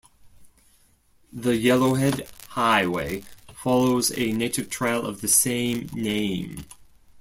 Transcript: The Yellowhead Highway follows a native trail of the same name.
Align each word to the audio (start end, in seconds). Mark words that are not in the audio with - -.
The 1.31 1.51
Yellowhead 1.63 2.27
Highway 2.47 3.21
follows 3.53 4.11
a 4.17 4.31
native 4.31 4.67
trail 4.67 5.05
of 5.05 5.21
the 5.21 5.27
same 5.27 5.91
name. 5.93 6.65